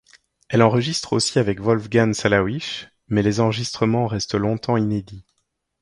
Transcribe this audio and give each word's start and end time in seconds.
Elle 0.49 0.63
enregistre 0.63 1.13
aussi 1.13 1.37
avec 1.37 1.59
Wolfgang 1.59 2.13
Sawallisch, 2.15 2.89
mais 3.07 3.21
les 3.21 3.39
enregistrements 3.39 4.07
restent 4.07 4.33
longtemps 4.33 4.75
inédits. 4.75 5.27